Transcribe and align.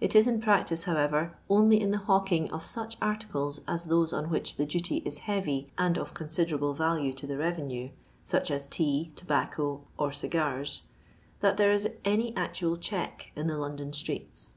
It 0.00 0.14
is 0.16 0.26
in 0.26 0.40
practice, 0.40 0.84
however, 0.84 1.36
only 1.50 1.78
in 1.78 1.90
the 1.90 1.98
hawking 1.98 2.50
of 2.50 2.64
such 2.64 2.96
articles 3.02 3.60
as 3.68 3.84
those 3.84 4.10
on 4.10 4.30
which 4.30 4.56
the 4.56 4.64
duty 4.64 5.02
is 5.04 5.18
heavy 5.28 5.70
and 5.76 5.98
of 5.98 6.14
considerable 6.14 6.72
value 6.72 7.12
to 7.12 7.26
the 7.26 7.36
revenue 7.36 7.90
(such 8.24 8.50
as 8.50 8.66
tea, 8.66 9.12
tobacco, 9.16 9.84
or 9.98 10.12
cigars), 10.12 10.84
that 11.40 11.58
there 11.58 11.72
is 11.72 11.86
any 12.06 12.34
actual 12.36 12.78
check 12.78 13.32
in 13.36 13.48
the 13.48 13.58
London 13.58 13.92
streets. 13.92 14.54